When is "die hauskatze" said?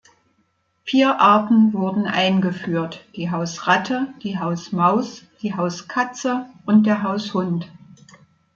5.43-6.47